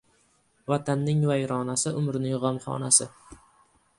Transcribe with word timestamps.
Vatanning 0.71 1.19
vayronasi— 1.31 1.93
Umrning 2.01 2.39
g'amxonasi. 2.45 3.11